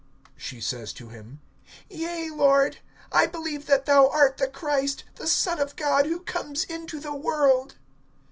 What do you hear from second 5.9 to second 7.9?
who comes into the world.